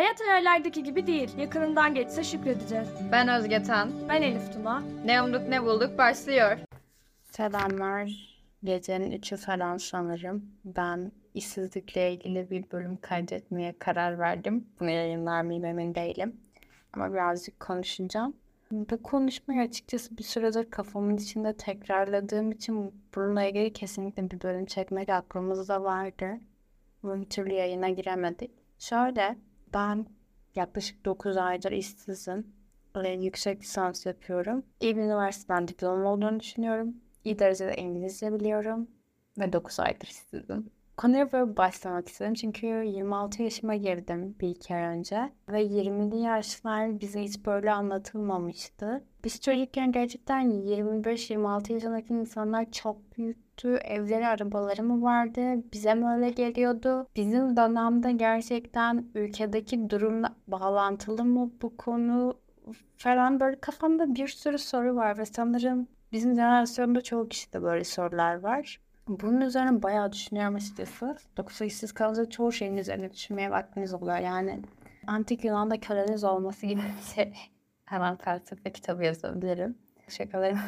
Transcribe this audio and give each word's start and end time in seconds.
Hayat 0.00 0.20
hayallerdeki 0.20 0.82
gibi 0.82 1.06
değil. 1.06 1.38
Yakınından 1.38 1.94
geçse 1.94 2.24
şükredeceğiz. 2.24 2.88
Ben 3.12 3.28
Özge 3.28 3.62
Tan. 3.62 3.90
Ben 4.08 4.22
Elif 4.22 4.52
Tuna. 4.52 4.82
Ne 5.04 5.22
umduk 5.22 5.48
ne 5.48 5.62
bulduk 5.62 5.98
başlıyor. 5.98 6.58
Selamlar. 7.24 8.10
Gecenin 8.64 9.10
üçü 9.10 9.36
falan 9.36 9.76
sanırım. 9.76 10.44
Ben 10.64 11.12
işsizlikle 11.34 12.12
ilgili 12.12 12.50
bir 12.50 12.70
bölüm 12.72 12.96
kaydetmeye 12.96 13.78
karar 13.78 14.18
verdim. 14.18 14.66
Bunu 14.80 14.90
yayınlar 14.90 15.42
mıyım 15.42 15.64
emin 15.64 15.94
değilim. 15.94 16.40
Ama 16.92 17.12
birazcık 17.12 17.60
konuşacağım. 17.60 18.36
Bu 18.72 19.02
konuşmayı 19.02 19.60
açıkçası 19.60 20.18
bir 20.18 20.22
süredir 20.22 20.70
kafamın 20.70 21.16
içinde 21.16 21.56
tekrarladığım 21.56 22.52
için 22.52 22.94
bununla 23.14 23.42
ilgili 23.42 23.72
kesinlikle 23.72 24.30
bir 24.30 24.42
bölüm 24.42 24.66
çekmek 24.66 25.08
aklımızda 25.08 25.82
vardı. 25.82 26.38
Bir 27.04 27.30
türlü 27.30 27.52
yayına 27.52 27.88
giremedik. 27.88 28.50
Şöyle, 28.78 29.36
ben 29.74 30.06
yaklaşık 30.54 31.04
9 31.04 31.36
aydır 31.36 31.72
işsizim. 31.72 32.46
Yüksek 33.20 33.60
lisans 33.60 34.06
yapıyorum. 34.06 34.62
İyi 34.80 34.96
bir 34.96 35.02
üniversiteden 35.02 35.68
diplomam 35.68 36.06
olduğunu 36.06 36.40
düşünüyorum. 36.40 36.94
İyi 37.24 37.38
derecede 37.38 37.76
İngilizce 37.76 38.32
biliyorum. 38.32 38.88
Ve 39.38 39.52
9 39.52 39.80
aydır 39.80 40.06
işsizim. 40.06 40.70
Konuya 40.96 41.32
böyle 41.32 41.56
başlamak 41.56 42.08
istedim 42.08 42.34
çünkü 42.34 42.66
26 42.66 43.42
yaşıma 43.42 43.74
girdim 43.76 44.36
bir 44.40 44.48
iki 44.48 44.74
ay 44.74 44.82
önce. 44.82 45.32
Ve 45.48 45.62
20'li 45.62 46.20
yaşlar 46.20 47.00
bize 47.00 47.22
hiç 47.22 47.46
böyle 47.46 47.72
anlatılmamıştı. 47.72 49.04
Biz 49.24 49.40
çocukken 49.40 49.92
gerçekten 49.92 50.50
25-26 50.50 51.72
yaşındaki 51.72 52.14
insanlar 52.14 52.70
çok 52.70 52.96
büyüktü. 53.64 53.88
Evleri, 53.88 54.26
arabaları 54.26 54.82
mı 54.82 55.02
vardı? 55.02 55.40
Bize 55.72 55.94
mi 55.94 56.06
öyle 56.08 56.30
geliyordu? 56.30 57.06
Bizim 57.16 57.56
dönemde 57.56 58.12
gerçekten 58.12 59.04
ülkedeki 59.14 59.90
durumla 59.90 60.34
bağlantılı 60.46 61.24
mı 61.24 61.50
bu 61.62 61.76
konu 61.76 62.34
falan 62.96 63.40
böyle 63.40 63.60
kafamda 63.60 64.14
bir 64.14 64.28
sürü 64.28 64.58
soru 64.58 64.96
var 64.96 65.18
ve 65.18 65.26
sanırım 65.26 65.88
bizim 66.12 66.34
jenerasyonda 66.34 67.00
çoğu 67.00 67.28
kişide 67.28 67.62
böyle 67.62 67.84
sorular 67.84 68.40
var. 68.40 68.80
Bunun 69.08 69.40
üzerine 69.40 69.82
bayağı 69.82 70.12
düşünüyorum 70.12 70.54
açıkçası. 70.54 71.16
Yoksa 71.38 71.64
işsiz 71.64 71.92
kalınca 71.92 72.30
çoğu 72.30 72.52
şeyin 72.52 72.76
üzerine 72.76 73.12
düşünmeye 73.12 73.50
vaktiniz 73.50 73.94
oluyor. 73.94 74.18
Yani 74.18 74.60
antik 75.06 75.44
Yunan'da 75.44 75.80
köleniz 75.80 76.24
olması 76.24 76.66
gibi 76.66 76.80
bir 76.80 77.14
şey. 77.14 77.32
Hemen 77.84 78.16
felsefe 78.16 78.72
kitabı 78.72 79.04
yazabilirim. 79.04 79.78
Şakalarım 80.08 80.58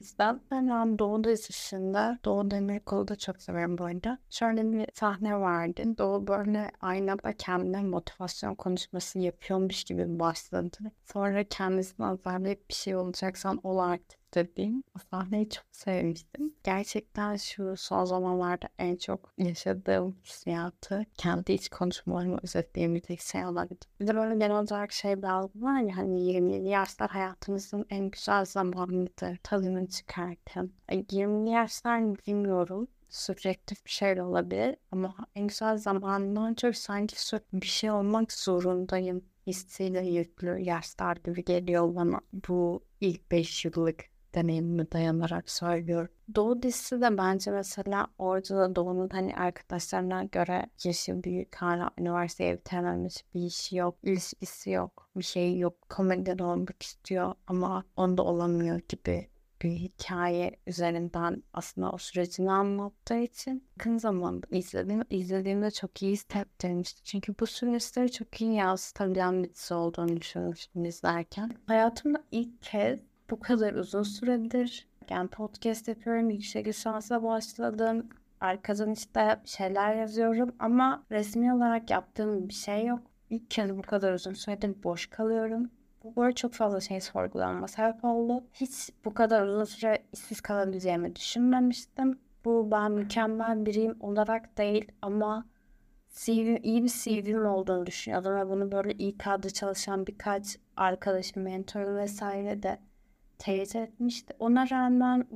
yüzden. 0.00 0.40
Ben 0.50 0.98
Doğu 0.98 1.24
dizisinde, 1.24 2.18
Doğu 2.24 2.50
Demirkol'u 2.50 3.08
da 3.08 3.16
çok 3.16 3.42
severim 3.42 3.78
bu 3.78 3.84
arada. 3.84 4.18
Şöyle 4.30 4.72
bir 4.72 4.86
sahne 4.94 5.40
vardı. 5.40 5.82
Doğu 5.98 6.26
böyle 6.26 6.70
aynada 6.80 7.32
kendine 7.32 7.82
motivasyon 7.82 8.54
konuşması 8.54 9.18
yapıyormuş 9.18 9.84
gibi 9.84 10.18
başladı. 10.20 10.78
Sonra 11.04 11.44
kendisini 11.44 12.06
azarlayıp 12.06 12.68
bir 12.68 12.74
şey 12.74 12.96
olacaksan 12.96 13.60
ol 13.62 13.78
artık 13.78 14.27
dediğim 14.34 14.82
sahneyi 15.10 15.48
çok 15.48 15.64
sevmiştim. 15.72 16.54
Gerçekten 16.64 17.36
şu 17.36 17.76
son 17.76 18.04
zamanlarda 18.04 18.68
en 18.78 18.96
çok 18.96 19.32
yaşadığım 19.38 20.16
hissiyatı 20.24 21.06
kendi 21.14 21.52
iç 21.52 21.68
konuşmalarımı 21.68 22.38
özetleyebilecek 22.42 23.20
şey 23.20 23.46
olabilir. 23.46 23.80
Bir 24.00 24.06
de 24.06 24.14
böyle 24.14 24.34
genel 24.34 24.58
olarak 24.58 24.92
şey 24.92 25.18
bir 25.18 25.28
algı 25.28 25.62
var 25.62 25.80
ya 25.80 25.96
hani 25.96 26.20
20'li 26.20 26.68
yaşlar 26.68 27.10
hayatınızın 27.10 27.86
en 27.90 28.10
güzel 28.10 28.44
zamanıdır. 28.44 29.38
Tadını 29.42 29.88
çıkartın. 29.88 30.72
20'li 30.88 31.50
yaşlar 31.50 32.00
bilmiyorum 32.26 32.88
subjektif 33.08 33.84
bir 33.84 33.90
şey 33.90 34.16
de 34.16 34.22
olabilir 34.22 34.76
ama 34.92 35.14
en 35.34 35.46
güzel 35.46 35.76
zamanından 35.78 36.54
çok 36.54 36.76
sanki 36.76 37.16
bir 37.52 37.66
şey 37.66 37.90
olmak 37.90 38.32
zorundayım 38.32 39.24
hissiyle 39.46 40.06
yüklü 40.06 40.58
yaşlar 40.58 41.16
gibi 41.16 41.44
geliyor 41.44 41.94
bana 41.94 42.20
bu 42.48 42.82
ilk 43.00 43.30
5 43.30 43.64
yıllık 43.64 44.04
deneyimime 44.34 44.92
dayanarak 44.92 45.50
söylüyorum. 45.50 46.08
Doğu 46.34 46.62
dizisi 46.62 47.00
de 47.00 47.18
bence 47.18 47.50
mesela 47.50 48.06
orada 48.18 48.56
da 48.56 48.76
Doğu'nun 48.76 49.08
hani 49.08 49.36
arkadaşlarına 49.36 50.24
göre 50.24 50.66
yaşı 50.84 51.24
büyük 51.24 51.54
hala 51.54 51.90
üniversiteye 51.98 52.56
bitirememiş 52.56 53.24
bir 53.34 53.40
işi 53.40 53.76
yok, 53.76 53.98
ilişkisi 54.02 54.70
yok, 54.70 55.08
bir 55.16 55.24
şey 55.24 55.58
yok, 55.58 55.74
komedyen 55.88 56.38
olmak 56.38 56.82
istiyor 56.82 57.34
ama 57.46 57.84
onda 57.96 58.22
olamıyor 58.22 58.80
gibi 58.88 59.28
bir 59.62 59.70
hikaye 59.70 60.56
üzerinden 60.66 61.42
aslında 61.52 61.92
o 61.92 61.98
sürecini 61.98 62.50
anlattığı 62.50 63.18
için 63.18 63.68
yakın 63.78 63.98
zamanda 63.98 64.46
izledim, 64.50 65.02
izlediğimde 65.10 65.70
çok 65.70 66.02
iyi 66.02 66.12
hissettirmişti. 66.12 67.04
Çünkü 67.04 67.34
bu 67.40 67.46
süreçleri 67.46 68.12
çok 68.12 68.40
iyi 68.40 68.54
yansıtabilen 68.54 69.44
bir 69.44 69.54
dizi 69.54 69.74
olduğunu 69.74 70.16
düşünmüştüm 70.16 70.84
izlerken. 70.84 71.50
Hayatımda 71.66 72.24
ilk 72.30 72.62
kez 72.62 73.00
bu 73.30 73.40
kadar 73.40 73.74
uzun 73.74 74.02
süredir 74.02 74.88
yani 75.10 75.28
podcast 75.28 75.88
yapıyorum, 75.88 76.30
yüksek 76.30 76.66
lisansa 76.66 77.22
başladım. 77.22 78.06
Arkadan 78.40 78.92
işte 78.92 79.40
şeyler 79.44 79.94
yazıyorum 79.94 80.54
ama 80.58 81.02
resmi 81.10 81.54
olarak 81.54 81.90
yaptığım 81.90 82.48
bir 82.48 82.54
şey 82.54 82.86
yok. 82.86 83.00
İlk 83.30 83.50
kez 83.50 83.76
bu 83.76 83.82
kadar 83.82 84.12
uzun 84.12 84.32
süredir 84.32 84.82
boş 84.82 85.06
kalıyorum. 85.06 85.70
Bu 86.04 86.16
böyle 86.16 86.34
çok 86.34 86.52
fazla 86.52 86.80
şey 86.80 87.00
sorgulanma 87.00 87.68
sebep 87.68 88.04
oldu. 88.04 88.44
Hiç 88.52 88.90
bu 89.04 89.14
kadar 89.14 89.46
uzun 89.46 89.64
süre 89.64 90.02
işsiz 90.12 90.40
kalabileceğimi 90.40 91.16
düşünmemiştim. 91.16 92.18
Bu 92.44 92.70
ben 92.70 92.92
mükemmel 92.92 93.66
biriyim 93.66 93.96
olarak 94.00 94.58
değil 94.58 94.92
ama 95.02 95.46
CV, 96.10 96.56
iyi 96.62 96.84
bir 96.84 96.88
CV'm 96.88 97.46
olduğunu 97.46 97.86
düşünüyordum 97.86 98.36
ve 98.36 98.48
bunu 98.48 98.72
böyle 98.72 98.92
İK'da 98.92 99.50
çalışan 99.50 100.06
birkaç 100.06 100.58
arkadaşım, 100.76 101.42
mentorum 101.42 101.96
vesaire 101.96 102.62
de 102.62 102.78
teyit 103.38 103.76
etmişti. 103.76 104.34
Ona 104.38 104.70
rağmen 104.70 105.26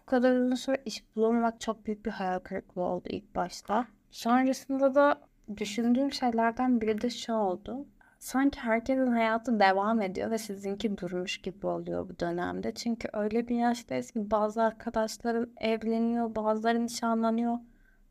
bu 0.00 0.06
kadar 0.06 0.36
uzun 0.36 0.54
süre 0.54 0.82
iş 0.86 1.04
bulamamak 1.16 1.60
çok 1.60 1.86
büyük 1.86 2.06
bir 2.06 2.10
hayal 2.10 2.38
kırıklığı 2.38 2.82
oldu 2.82 3.08
ilk 3.08 3.34
başta. 3.34 3.86
Sonrasında 4.10 4.94
da 4.94 5.20
düşündüğüm 5.56 6.12
şeylerden 6.12 6.80
biri 6.80 7.00
de 7.00 7.10
şu 7.10 7.32
oldu. 7.32 7.86
Sanki 8.18 8.60
herkesin 8.60 9.06
hayatı 9.06 9.60
devam 9.60 10.02
ediyor 10.02 10.30
ve 10.30 10.38
sizinki 10.38 10.98
durmuş 10.98 11.38
gibi 11.38 11.66
oluyor 11.66 12.08
bu 12.08 12.18
dönemde. 12.20 12.74
Çünkü 12.74 13.08
öyle 13.12 13.48
bir 13.48 13.56
yaştayız 13.56 14.10
ki 14.10 14.30
bazı 14.30 14.62
arkadaşlarım 14.62 15.50
evleniyor, 15.60 16.34
bazıları 16.34 16.84
nişanlanıyor, 16.84 17.58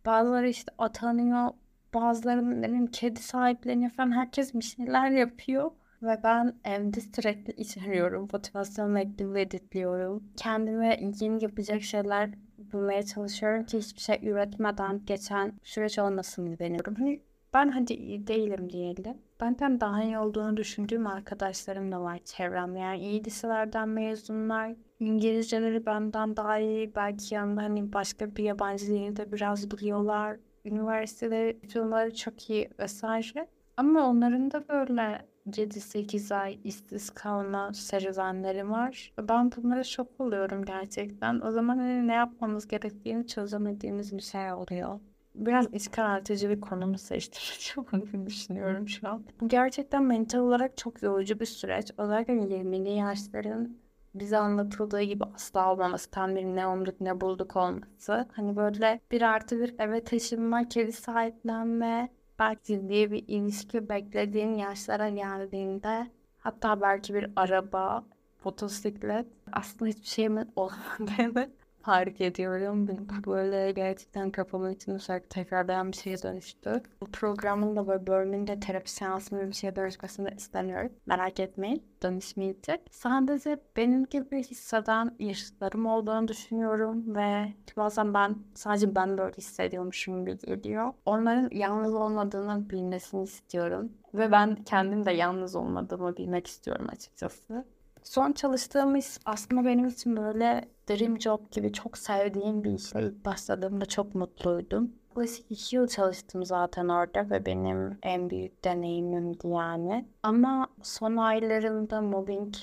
bazıları 0.05 0.49
işte 0.49 0.71
atanıyor, 0.77 1.49
bazıları 1.93 2.61
benim 2.61 2.87
kedi 2.87 3.19
sahipleniyor 3.23 3.91
falan. 3.91 4.11
Herkes 4.11 4.53
bir 4.53 4.61
şeyler 4.61 5.11
yapıyor. 5.11 5.71
Ve 6.01 6.19
ben 6.23 6.53
evde 6.63 7.01
sürekli 7.01 7.53
iş 7.53 7.77
arıyorum. 7.77 8.27
Motivasyon 8.33 8.91
mektubu 8.91 9.37
editliyorum. 9.37 10.23
Kendime 10.37 10.99
yeni 11.21 11.43
yapacak 11.43 11.81
şeyler 11.81 12.29
bulmaya 12.57 13.03
çalışıyorum 13.03 13.65
ki 13.65 13.77
hiçbir 13.77 14.01
şey 14.01 14.19
üretmeden 14.23 15.01
geçen 15.05 15.53
süreç 15.63 15.99
olmasın 15.99 16.59
deniyorum. 16.59 16.95
Hani 16.95 17.21
ben 17.53 17.69
hadi 17.69 17.93
iyi 17.93 18.27
değilim 18.27 18.69
diyelim. 18.69 19.17
Benden 19.41 19.81
daha 19.81 20.03
iyi 20.03 20.17
olduğunu 20.17 20.57
düşündüğüm 20.57 21.07
arkadaşlarım 21.07 21.91
da 21.91 22.01
var 22.01 22.19
çevremde. 22.25 22.79
Yani 22.79 22.99
iyi 22.99 23.25
liselerden 23.25 23.89
mezunlar. 23.89 24.75
İngilizceleri 24.99 25.85
benden 25.85 26.37
daha 26.37 26.59
iyi. 26.59 26.95
Belki 26.95 27.35
yanında 27.35 27.61
hani 27.61 27.93
başka 27.93 28.35
bir 28.35 28.43
yabancı 28.43 28.87
dili 28.87 29.15
de 29.15 29.31
biraz 29.31 29.71
biliyorlar. 29.71 30.37
Üniversitede 30.65 31.61
diplomaları 31.61 32.15
çok 32.15 32.49
iyi 32.49 32.69
vesaire. 32.79 33.47
Ama 33.77 34.09
onların 34.09 34.51
da 34.51 34.67
böyle 34.67 35.28
7-8 35.47 36.35
ay 36.35 36.59
işsiz 36.63 37.09
kalma 37.09 37.73
serüvenleri 37.73 38.69
var. 38.69 39.13
Ben 39.19 39.51
bunlara 39.51 39.83
şok 39.83 40.07
oluyorum 40.19 40.65
gerçekten. 40.65 41.41
O 41.41 41.51
zaman 41.51 41.77
hani 41.77 42.07
ne 42.07 42.13
yapmamız 42.13 42.67
gerektiğini 42.67 43.27
çözemediğimiz 43.27 44.17
bir 44.17 44.21
şey 44.21 44.53
oluyor. 44.53 44.99
Biraz 45.35 45.73
iç 45.73 45.91
karartıcı 45.91 46.49
bir 46.49 46.61
konumu 46.61 46.97
seçtim. 46.97 47.83
Onu 47.93 48.25
düşünüyorum 48.25 48.89
şu 48.89 49.09
an. 49.09 49.25
Bu 49.41 49.47
gerçekten 49.47 50.03
mental 50.03 50.39
olarak 50.39 50.77
çok 50.77 51.03
yorucu 51.03 51.39
bir 51.39 51.45
süreç. 51.45 51.91
Özellikle 51.97 52.33
20'li 52.33 52.89
yaşların 52.89 53.77
bize 54.15 54.37
anlatıldığı 54.37 55.01
gibi 55.01 55.23
asla 55.35 55.71
olmaması, 55.73 56.11
tam 56.11 56.35
bir 56.35 56.43
ne 56.43 56.67
umduk 56.67 57.01
ne 57.01 57.21
bulduk 57.21 57.55
olması. 57.55 58.27
Hani 58.33 58.55
böyle 58.55 58.99
bir 59.11 59.21
artı 59.21 59.59
bir 59.59 59.75
eve 59.79 60.03
taşınma, 60.03 60.69
kedi 60.69 60.91
sahiplenme, 60.91 62.09
belki 62.39 62.63
ciddi 62.63 63.11
bir 63.11 63.23
ilişki 63.27 63.89
beklediğin 63.89 64.53
yaşlara 64.53 65.09
geldiğinde 65.09 66.11
hatta 66.37 66.81
belki 66.81 67.13
bir 67.13 67.31
araba, 67.35 68.05
motosiklet 68.45 69.27
aslında 69.51 69.89
hiçbir 69.89 70.07
şeyimin 70.07 70.51
olmadığını 70.55 71.49
fark 71.89 72.21
ediyorum. 72.21 72.87
Böyle 73.27 73.71
gerçekten 73.71 74.31
kafamın 74.31 74.73
içinde 74.73 74.99
sürekli 74.99 75.29
tekrarlayan 75.29 75.91
bir 75.91 75.97
şeye 75.97 76.23
dönüştü. 76.23 76.83
Bu 77.01 77.05
programın 77.05 77.75
da 77.75 77.87
böyle 77.87 78.07
bölümünde 78.07 78.59
terapi 78.59 78.91
seansı 78.91 79.47
bir 79.47 79.53
şeye 79.53 79.75
dönüşmesini 79.75 80.29
istemiyorum. 80.37 80.91
Merak 81.05 81.39
etmeyin. 81.39 81.83
Dönüşmeyecek. 82.03 82.81
Sadece 82.91 83.59
benim 83.77 84.05
gibi 84.05 84.43
hisseden 84.43 85.15
yaşıtlarım 85.19 85.85
olduğunu 85.85 86.27
düşünüyorum 86.27 87.15
ve 87.15 87.53
bazen 87.77 88.13
ben 88.13 88.35
sadece 88.53 88.95
ben 88.95 89.17
böyle 89.17 89.33
hissediyormuşum 89.37 90.25
gibi 90.25 90.37
geliyor. 90.37 90.93
Onların 91.05 91.49
yalnız 91.51 91.93
olmadığını 91.93 92.69
bilmesini 92.69 93.23
istiyorum. 93.23 93.91
Ve 94.13 94.31
ben 94.31 94.55
kendim 94.55 95.05
de 95.05 95.11
yalnız 95.11 95.55
olmadığımı 95.55 96.17
bilmek 96.17 96.47
istiyorum 96.47 96.87
açıkçası. 96.91 97.65
Son 98.03 98.31
çalıştığım 98.31 98.95
iş 98.95 99.05
aslında 99.25 99.65
benim 99.65 99.85
için 99.85 100.17
böyle 100.17 100.69
dream 100.89 101.19
job 101.21 101.39
gibi 101.51 101.73
çok 101.73 101.97
sevdiğim 101.97 102.63
bir 102.63 102.71
iş. 102.71 102.93
İlk 102.93 103.25
başladığımda 103.25 103.85
çok 103.85 104.15
mutluydum. 104.15 104.91
Yaklaşık 105.09 105.51
iki 105.51 105.75
yıl 105.75 105.87
çalıştım 105.87 106.45
zaten 106.45 106.87
orada 106.87 107.29
ve 107.29 107.45
benim 107.45 107.97
en 108.03 108.29
büyük 108.29 108.63
deneyimimdi 108.65 109.47
yani. 109.47 110.05
Ama 110.23 110.67
son 110.81 111.17
aylarımda 111.17 112.01
mobbing 112.01 112.53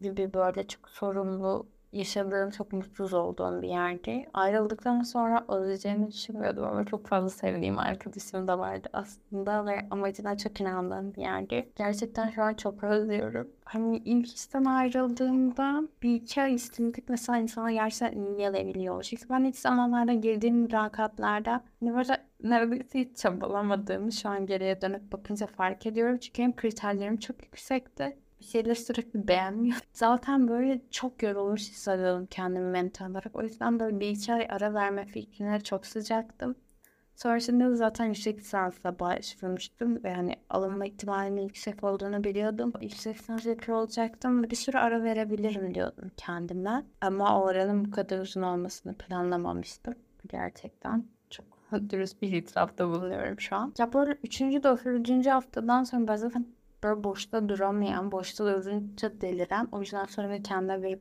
gibi 0.00 0.34
böyle 0.34 0.68
çok 0.68 0.88
sorumlu 0.88 1.66
yaşadığım, 1.92 2.50
çok 2.50 2.72
mutsuz 2.72 3.14
olduğum 3.14 3.62
bir 3.62 3.68
yerdi. 3.68 4.28
Ayrıldıktan 4.34 5.02
sonra 5.02 5.44
öleceğimi 5.48 6.08
düşünmüyordum 6.08 6.64
ama 6.64 6.84
çok 6.84 7.06
fazla 7.06 7.30
sevdiğim 7.30 7.78
arkadaşım 7.78 8.48
da 8.48 8.58
vardı 8.58 8.88
aslında 8.92 9.66
ve 9.66 9.86
amacına 9.90 10.36
çok 10.38 10.60
inandığım 10.60 11.14
bir 11.14 11.20
yerdi. 11.20 11.68
Gerçekten 11.76 12.30
şu 12.30 12.42
an 12.42 12.54
çok 12.54 12.84
özlüyorum. 12.84 13.48
Hani 13.64 13.96
ilk 13.96 14.34
işten 14.34 14.64
ayrıldığımda 14.64 15.82
bir 16.02 16.14
iki 16.14 16.42
ay 16.42 16.54
işsizlik 16.54 17.08
mesela 17.08 17.38
insana 17.38 17.72
gerçekten 17.72 18.18
iyi 18.18 18.36
gelebiliyor. 18.36 19.02
Çünkü 19.02 19.28
ben 19.30 19.44
ilk 19.44 19.58
zamanlarda 19.58 20.12
girdiğim 20.12 20.56
mülakatlarda 20.56 21.64
hani 21.80 21.94
böyle 21.94 22.18
neredeyse 22.42 23.00
hiç 23.00 23.16
çabalamadığımı 23.16 24.12
şu 24.12 24.28
an 24.28 24.46
geriye 24.46 24.80
dönüp 24.80 25.12
bakınca 25.12 25.46
fark 25.46 25.86
ediyorum. 25.86 26.18
Çünkü 26.18 26.42
hem 26.42 26.56
kriterlerim 26.56 27.16
çok 27.16 27.44
yüksekti 27.44 28.16
bir 28.40 28.44
şeyleri 28.44 28.76
sürekli 28.76 29.28
beğenmiyor. 29.28 29.76
Zaten 29.92 30.48
böyle 30.48 30.80
çok 30.90 31.22
yorulmuş 31.22 31.60
hissediyorum 31.60 32.28
kendimi 32.30 32.70
mental 32.70 33.10
olarak. 33.10 33.36
O 33.36 33.42
yüzden 33.42 33.80
böyle 33.80 34.00
bir 34.00 34.08
iki 34.08 34.34
ay 34.34 34.46
ara 34.50 34.74
verme 34.74 35.06
fikrine 35.06 35.60
çok 35.60 35.86
sıcaktım. 35.86 36.54
Sonrasında 37.22 37.70
da 37.70 37.76
zaten 37.76 38.04
yüksek 38.04 38.38
lisansa 38.38 38.98
başvurmuştum 38.98 40.04
ve 40.04 40.14
hani 40.14 40.36
alınma 40.50 40.86
ihtimalimin 40.86 41.42
yüksek 41.42 41.84
olduğunu 41.84 42.24
biliyordum. 42.24 42.72
Yüksek 42.80 43.18
lisans 43.18 43.46
yapıyor 43.46 43.78
olacaktım 43.78 44.42
ve 44.42 44.50
bir 44.50 44.56
süre 44.56 44.78
ara 44.78 45.02
verebilirim 45.02 45.74
diyordum 45.74 46.10
kendimden. 46.16 46.84
Ama 47.00 47.42
o 47.42 47.46
aranın 47.46 47.84
bu 47.84 47.90
kadar 47.90 48.18
uzun 48.18 48.42
olmasını 48.42 48.94
planlamamıştım. 48.94 49.94
Gerçekten 50.28 51.04
çok 51.30 51.44
dürüst 51.90 52.22
bir 52.22 52.32
itirafta 52.32 52.88
bulunuyorum 52.88 53.40
şu 53.40 53.56
an. 53.56 53.74
Ya 53.78 53.92
böyle 53.92 54.18
üçüncü, 54.24 54.62
dördüncü 54.62 55.30
haftadan 55.30 55.84
sonra 55.84 56.08
ben 56.08 56.16
zaten 56.16 56.46
böyle 56.82 57.04
boşta 57.04 57.48
duramayan, 57.48 58.12
boşta 58.12 58.44
durunca 58.44 59.20
deliren, 59.20 59.68
o 59.72 59.80
yüzden 59.80 60.04
sonra 60.04 60.30
bir 60.30 60.44
kendine 60.44 60.82
bir 60.82 60.98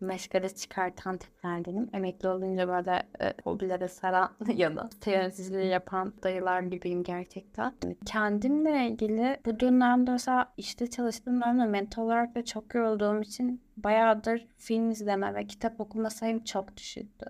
meşgale 0.00 0.48
çıkartan 0.48 1.16
tiplerdenim. 1.16 1.90
Emekli 1.92 2.28
olunca 2.28 2.68
böyle 2.68 3.02
e, 3.20 3.34
hobilere 3.44 3.88
saran 3.88 4.30
ya 4.54 4.76
da 4.76 4.88
yöneticiliği 5.06 5.66
yapan 5.66 6.12
dayılar 6.22 6.60
gibiyim 6.60 7.02
gerçekten. 7.02 7.74
Kendimle 8.06 8.88
ilgili 8.88 9.40
bu 9.46 9.60
dönemde 9.60 10.10
mesela 10.10 10.52
işte 10.56 10.90
çalıştığım 10.90 11.40
dönemde 11.40 11.64
mental 11.64 12.02
olarak 12.02 12.34
da 12.34 12.44
çok 12.44 12.74
yorulduğum 12.74 13.22
için 13.22 13.62
bayağıdır 13.76 14.46
film 14.58 14.90
izleme 14.90 15.34
ve 15.34 15.46
kitap 15.46 15.80
okuma 15.80 16.10
sayım 16.10 16.44
çok 16.44 16.76
düşüktü. 16.76 17.26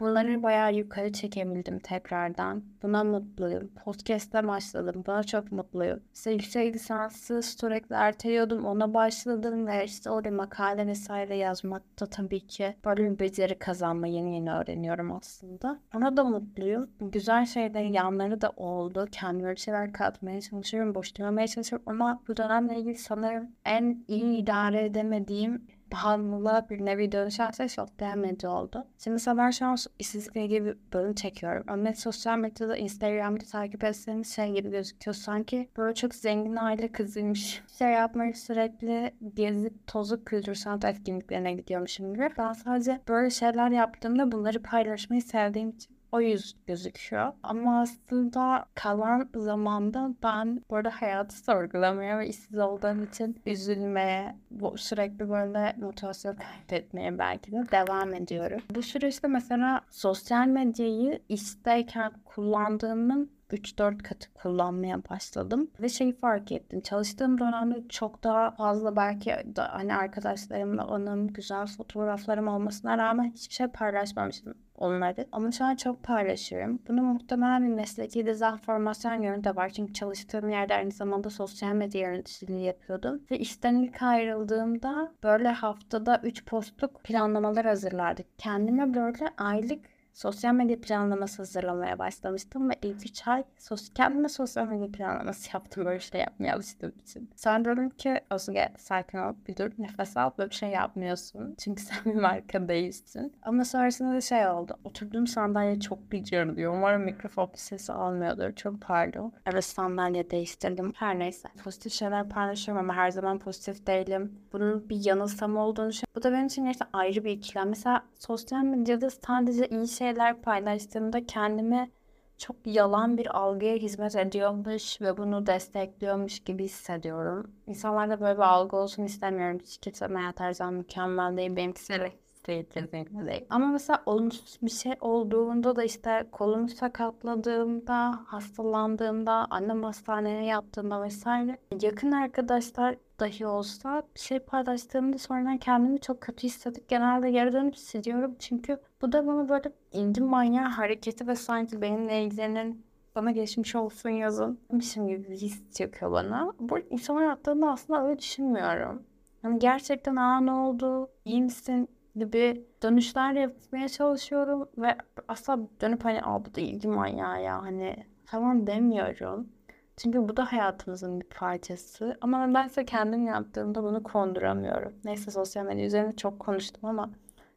Bunları 0.00 0.42
bayağı 0.42 0.74
yukarı 0.74 1.12
çekebildim 1.12 1.78
tekrardan. 1.78 2.62
Buna 2.82 3.04
mutluyum. 3.04 3.70
Podcast'e 3.84 4.48
başladım. 4.48 5.04
Buna 5.06 5.22
çok 5.22 5.52
mutluyum. 5.52 6.00
İşte 6.14 6.30
yüksek 6.30 6.74
lisansı 6.74 7.42
sürekli 7.42 7.94
erteliyordum. 7.94 8.64
Ona 8.64 8.94
başladım 8.94 9.66
ve 9.66 9.84
işte 9.84 10.10
orada 10.10 10.30
makale 10.30 10.86
vesaire 10.86 11.36
yazmakta 11.36 12.06
tabii 12.06 12.46
ki 12.46 12.76
böyle 12.84 13.10
bir 13.10 13.18
beceri 13.18 13.58
kazanma 13.58 14.06
yeni 14.06 14.34
yeni 14.34 14.52
öğreniyorum 14.52 15.12
aslında. 15.12 15.78
Ona 15.96 16.16
da 16.16 16.24
mutluyum. 16.24 16.90
Güzel 17.00 17.46
şeyler 17.46 17.84
yanları 17.84 18.40
da 18.40 18.52
oldu. 18.56 19.08
Kendime 19.12 19.50
bir 19.50 19.60
şeyler 19.60 19.92
katmaya 19.92 20.40
çalışıyorum. 20.40 20.94
Boş 20.94 21.14
çalışıyorum 21.46 21.82
ama 21.86 22.22
bu 22.28 22.36
dönemle 22.36 22.78
ilgili 22.78 22.94
sanırım 22.94 23.50
en 23.64 24.04
iyi 24.08 24.38
idare 24.38 24.84
edemediğim 24.84 25.75
bağımlılığa 25.92 26.68
bir 26.68 26.84
nevi 26.84 27.12
dönüşen 27.12 27.50
şey 27.50 27.68
sosyal 27.68 28.16
medya 28.16 28.50
oldu. 28.50 28.86
Şimdi 28.98 29.12
mesela 29.12 29.52
şu 29.52 29.66
an 29.66 29.76
işsizlikle 29.98 30.44
ilgili 30.44 30.64
bir 30.64 30.76
bölüm 30.92 31.14
çekiyorum. 31.14 31.64
Ama 31.68 31.92
sosyal 31.92 32.38
medyada 32.38 32.76
Instagram'da 32.76 33.44
takip 33.44 33.84
etseniz 33.84 34.34
şey 34.34 34.52
gibi 34.52 34.70
gözüküyor. 34.70 35.14
Sanki 35.14 35.68
böyle 35.76 35.94
çok 35.94 36.14
zengin 36.14 36.56
aile 36.56 36.92
kızıymış. 36.92 37.62
Şey 37.78 37.88
yapmayı 37.88 38.34
sürekli 38.34 39.14
gezip 39.34 39.86
tozuk 39.86 40.26
kültür 40.26 40.54
sanat 40.54 40.84
etkinliklerine 40.84 41.52
gidiyormuşum 41.52 42.14
gibi. 42.14 42.30
Ben 42.38 42.52
sadece 42.52 43.00
böyle 43.08 43.30
şeyler 43.30 43.70
yaptığımda 43.70 44.32
bunları 44.32 44.62
paylaşmayı 44.62 45.22
sevdiğim 45.22 45.70
için 45.70 45.95
o 46.16 46.20
yüz 46.20 46.56
gözüküyor. 46.66 47.32
Ama 47.42 47.80
aslında 47.80 48.66
kalan 48.74 49.28
zamanda 49.36 50.10
ben 50.22 50.60
burada 50.70 50.90
hayatı 50.90 51.38
sorgulamaya 51.38 52.18
ve 52.18 52.28
işsiz 52.28 52.58
olduğum 52.58 53.04
için 53.04 53.42
üzülmeye, 53.46 54.36
bu 54.50 54.78
sürekli 54.78 55.30
böyle 55.30 55.76
motivasyon 55.78 56.36
kaybetmeye 56.36 57.18
belki 57.18 57.52
de 57.52 57.64
devam 57.72 58.14
ediyorum. 58.14 58.60
Bu 58.74 58.82
süreçte 58.82 59.28
mesela 59.28 59.80
sosyal 59.90 60.46
medyayı 60.46 61.22
işteyken 61.28 62.12
kullandığımın 62.24 63.35
3-4 63.50 63.98
katı 63.98 64.34
kullanmaya 64.34 65.04
başladım 65.10 65.70
ve 65.80 65.88
şeyi 65.88 66.12
fark 66.12 66.52
ettim. 66.52 66.80
Çalıştığım 66.80 67.38
dönemde 67.38 67.88
çok 67.88 68.24
daha 68.24 68.50
fazla 68.50 68.96
belki 68.96 69.30
da 69.56 69.68
hani 69.72 69.94
arkadaşlarımla 69.94 70.82
anım, 70.84 71.28
güzel 71.28 71.66
fotoğraflarım 71.66 72.48
olmasına 72.48 72.98
rağmen 72.98 73.30
hiçbir 73.30 73.54
şey 73.54 73.66
paylaşmamışım 73.66 74.54
onları. 74.78 75.26
Ama 75.32 75.52
şu 75.52 75.64
an 75.64 75.76
çok 75.76 76.02
paylaşıyorum. 76.02 76.78
Bunu 76.88 77.02
muhtemelen 77.02 77.62
bir 77.62 77.74
mesleki 77.74 78.26
dezenformasyon 78.26 79.22
yönü 79.22 79.44
de 79.44 79.56
var. 79.56 79.70
Çünkü 79.70 79.92
çalıştığım 79.92 80.48
yerde 80.48 80.74
aynı 80.74 80.90
zamanda 80.90 81.30
sosyal 81.30 81.72
medya 81.72 82.00
yöneticiliği 82.00 82.64
yapıyordum. 82.64 83.22
Ve 83.30 83.38
işten 83.38 83.74
ilk 83.74 84.02
ayrıldığımda 84.02 85.12
böyle 85.22 85.48
haftada 85.48 86.20
3 86.24 86.44
postluk 86.44 87.04
planlamalar 87.04 87.66
hazırlardık. 87.66 88.38
Kendime 88.38 88.94
böyle 88.94 89.28
aylık 89.38 89.95
sosyal 90.16 90.54
medya 90.54 90.80
planlaması 90.80 91.36
hazırlamaya 91.36 91.98
başlamıştım 91.98 92.70
ve 92.70 92.74
ilk 92.82 93.06
3 93.06 93.28
ay 93.28 93.44
sos 93.58 93.88
kendime 93.94 94.28
sosyal 94.28 94.66
medya 94.66 94.92
planlaması 94.92 95.50
yaptım 95.54 95.84
böyle 95.84 96.00
şey 96.00 96.20
yapmaya 96.20 96.54
alıştığım 96.54 96.92
için. 97.02 97.30
Sonra 97.36 97.64
dedim 97.64 97.90
ki 97.90 98.20
Özge 98.30 98.68
sakin 98.78 99.18
ol 99.18 99.34
bir 99.48 99.56
dur 99.56 99.70
nefes 99.78 100.16
al 100.16 100.30
böyle 100.38 100.50
bir 100.50 100.54
şey 100.54 100.68
yapmıyorsun. 100.68 101.54
Çünkü 101.58 101.82
sen 101.86 102.04
bir 102.04 102.14
marka 102.14 102.68
değilsin. 102.68 103.32
Ama 103.42 103.64
sonrasında 103.64 104.14
da 104.14 104.20
şey 104.20 104.48
oldu. 104.48 104.78
Oturduğum 104.84 105.26
sandalye 105.26 105.80
çok 105.80 106.10
gidiyorum 106.10 106.56
diyor. 106.56 106.74
Umarım 106.74 107.02
mikrofon 107.02 107.50
sesi 107.54 107.92
almıyordur. 107.92 108.52
Çok 108.52 108.80
pardon. 108.80 109.32
Evet 109.46 109.64
sandalye 109.64 110.30
değiştirdim. 110.30 110.92
Her 110.96 111.18
neyse. 111.18 111.48
Pozitif 111.64 111.92
şeyler 111.92 112.28
paylaşıyorum 112.28 112.84
ama 112.84 112.96
her 112.96 113.10
zaman 113.10 113.38
pozitif 113.38 113.86
değilim. 113.86 114.32
Bunun 114.52 114.88
bir 114.88 115.06
yanılsama 115.06 115.66
olduğunu 115.66 115.88
düşünüyorum. 115.88 116.12
Bu 116.16 116.22
da 116.22 116.32
benim 116.32 116.46
için 116.46 116.64
gerçekten 116.64 116.88
ayrı 116.92 117.24
bir 117.24 117.30
ikilem. 117.30 117.68
Mesela 117.68 118.02
sosyal 118.18 118.62
medyada 118.62 119.10
sadece 119.10 119.68
iyi 119.68 119.88
şey 119.88 120.05
şeyler 120.06 120.42
paylaştığımda 120.42 121.26
kendimi 121.26 121.90
çok 122.38 122.56
yalan 122.64 123.18
bir 123.18 123.38
algıya 123.38 123.74
hizmet 123.74 124.16
ediyormuş 124.16 125.00
ve 125.00 125.16
bunu 125.16 125.46
destekliyormuş 125.46 126.40
gibi 126.40 126.64
hissediyorum. 126.64 127.50
İnsanlarda 127.66 128.20
böyle 128.20 128.38
bir 128.38 128.42
algı 128.42 128.76
olsun 128.76 129.04
istemiyorum. 129.04 129.58
Hiç 129.62 129.78
kimse 129.78 130.06
hayat 130.06 130.40
her 130.40 130.52
zaman 130.52 130.74
mükemmel 130.74 131.36
değil. 131.36 131.56
Benimkisi 131.56 131.92
de 131.92 132.12
kesinlikle 132.44 133.26
değil. 133.26 133.44
Ama 133.50 133.66
mesela 133.66 134.02
olumsuz 134.06 134.58
bir 134.62 134.70
şey 134.70 134.92
olduğunda 135.00 135.76
da 135.76 135.84
işte 135.84 136.26
kolumu 136.32 136.68
sakatladığımda, 136.68 138.20
hastalandığımda, 138.26 139.46
annem 139.50 139.82
hastaneye 139.82 140.44
yattığında 140.44 141.02
vesaire 141.02 141.58
yakın 141.82 142.12
arkadaşlar 142.12 142.96
dahi 143.20 143.46
olsa 143.46 144.02
bir 144.14 144.20
şey 144.20 144.38
paylaştığımda 144.38 145.18
sonradan 145.18 145.58
kendimi 145.58 146.00
çok 146.00 146.20
kötü 146.20 146.42
hissedip 146.42 146.88
genelde 146.88 147.30
geri 147.30 147.52
dönüp 147.52 147.74
hissediyorum. 147.74 148.36
Çünkü 148.38 148.78
bu 149.02 149.12
da 149.12 149.26
bana 149.26 149.48
böyle 149.48 149.72
indim 149.92 150.24
manyağı 150.26 150.68
hareketi 150.68 151.26
ve 151.26 151.34
sanki 151.34 151.82
benimle 151.82 152.22
ilgilenen 152.24 152.76
bana 153.14 153.30
geçmiş 153.30 153.74
olsun 153.74 154.10
yazın. 154.10 154.60
Mişim 154.72 155.08
gibi 155.08 155.30
bir 155.30 155.36
his 155.36 155.72
çıkıyor 155.72 156.12
bana. 156.12 156.52
Bu 156.60 156.78
insan 156.78 157.16
hayattığında 157.16 157.70
aslında 157.70 158.06
öyle 158.06 158.18
düşünmüyorum. 158.18 159.02
Yani 159.42 159.58
gerçekten 159.58 160.16
aa 160.16 160.40
ne 160.40 160.52
oldu, 160.52 161.10
iyi 161.24 161.42
misin 161.42 161.88
gibi 162.16 162.64
dönüşler 162.82 163.32
yapmaya 163.32 163.88
çalışıyorum 163.88 164.68
ve 164.78 164.96
asla 165.28 165.58
dönüp 165.80 166.04
hani 166.04 166.22
aa 166.22 166.44
bu 166.44 166.54
da 166.54 166.60
ilgi 166.60 166.88
manyağı 166.88 167.42
ya 167.42 167.62
hani 167.62 167.96
falan 168.24 168.66
demiyorum. 168.66 169.48
Çünkü 169.96 170.28
bu 170.28 170.36
da 170.36 170.52
hayatımızın 170.52 171.20
bir 171.20 171.26
parçası. 171.26 172.18
Ama 172.20 172.64
ise 172.66 172.84
kendim 172.84 173.26
yaptığımda 173.26 173.82
bunu 173.82 174.02
konduramıyorum. 174.02 174.92
Neyse 175.04 175.30
sosyal 175.30 175.64
medya 175.64 175.86
üzerine 175.86 176.16
çok 176.16 176.40
konuştum 176.40 176.84
ama 176.84 177.10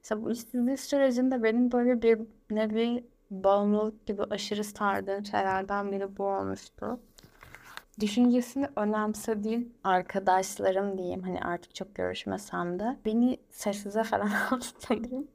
İşte 0.03 0.24
bu 0.24 0.31
işsizlik 0.31 0.79
sürecinde 0.79 1.43
benim 1.43 1.72
böyle 1.72 2.01
bir 2.01 2.19
nevi 2.51 3.03
bağımlılık 3.31 4.05
gibi 4.05 4.24
aşırı 4.24 4.63
sardığım 4.63 5.25
şeylerden 5.25 5.91
biri 5.91 6.17
bu 6.17 6.24
olmuştu. 6.24 7.00
Düşüncesini 8.00 8.67
önemsediğim 8.75 9.74
arkadaşlarım 9.84 10.98
diyeyim 10.98 11.24
hani 11.24 11.41
artık 11.41 11.75
çok 11.75 11.96
görüşmesem 11.96 12.79
de 12.79 12.98
beni 13.05 13.38
sessize 13.50 14.03
falan 14.03 14.29
aldı. 14.51 15.27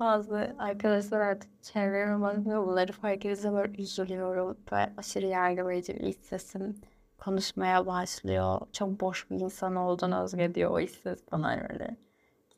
Bazı 0.00 0.56
arkadaşlar 0.58 1.20
artık 1.20 1.62
çevreme 1.62 2.20
bakmıyor. 2.20 2.66
Bunları 2.66 2.92
fark 2.92 3.24
edince 3.26 3.52
böyle 3.52 3.82
üzülüyorum. 3.82 4.56
Böyle 4.72 4.92
aşırı 4.96 5.26
yargılayıcı 5.26 5.94
bir 5.94 6.00
iç 6.00 6.18
sesim 6.18 6.80
konuşmaya 7.18 7.86
başlıyor. 7.86 8.60
Çok 8.72 9.00
boş 9.00 9.30
bir 9.30 9.40
insan 9.40 9.76
olduğunu 9.76 10.22
özge 10.22 10.54
diyor 10.54 10.70
o 10.70 10.80
iç 10.80 10.90
ses 10.90 11.18
bana 11.32 11.56
öyle. 11.70 11.96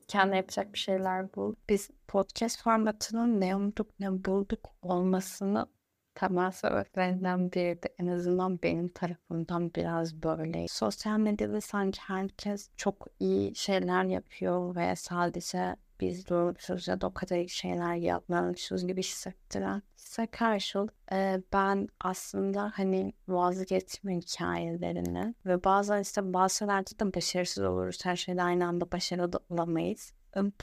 Kendi 0.09 0.37
yapacak 0.37 0.73
bir 0.73 0.79
şeyler 0.79 1.35
bul. 1.35 1.55
Biz 1.69 1.91
podcast 2.09 2.63
formatının 2.63 3.41
ne 3.41 3.57
umduk 3.57 4.01
ne 4.01 4.25
bulduk 4.25 4.71
olmasını 4.83 5.67
temel 6.15 6.51
sebeplerinden 6.51 7.53
biri 7.53 7.83
de 7.83 7.95
en 7.99 8.07
azından 8.07 8.63
benim 8.63 8.89
tarafımdan 8.89 9.75
biraz 9.75 10.23
böyle. 10.23 10.67
Sosyal 10.69 11.19
medyada 11.19 11.61
sanki 11.61 12.01
herkes 12.01 12.71
çok 12.77 13.07
iyi 13.21 13.55
şeyler 13.55 14.05
yapıyor 14.05 14.77
ve 14.77 14.97
sadece 14.97 15.77
biz 16.01 16.29
durumsuz 16.29 16.89
ya 16.89 17.01
da 17.01 17.07
o 17.07 17.15
kadar 17.15 17.37
iyi 17.37 17.49
şeyler 17.49 17.95
yapmıyormuşuz 17.95 18.87
gibi 18.87 19.03
hissettiren 19.03 19.83
size 19.97 20.27
karşılık 20.27 20.95
e, 21.13 21.43
ben 21.53 21.89
aslında 22.01 22.73
hani 22.75 23.13
vazgeçme 23.29 24.17
hikayelerini 24.17 25.35
ve 25.47 25.65
bazen 25.65 26.01
işte 26.01 26.33
bazı 26.33 26.57
şeylerde 26.57 26.99
de 26.99 27.15
başarısız 27.15 27.65
oluruz. 27.65 28.05
Her 28.05 28.17
şeyde 28.17 28.43
aynı 28.43 28.67
anda 28.67 28.93
başarılı 28.93 29.41
olamayız. 29.51 30.13